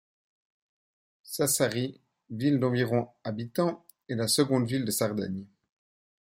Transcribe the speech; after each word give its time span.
Sassari, 1.21 2.01
ville 2.31 2.57
d’environ 2.59 3.09
habitants, 3.23 3.85
est 4.09 4.15
la 4.15 4.27
seconde 4.27 4.65
ville 4.67 4.83
de 4.83 4.89
Sardaigne. 4.89 5.45